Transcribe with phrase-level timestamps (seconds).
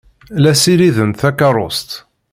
[0.41, 1.89] La ssirident takeṛṛust.